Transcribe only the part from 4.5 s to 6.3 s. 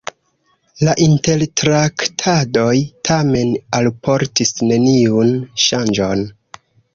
neniun ŝanĝon.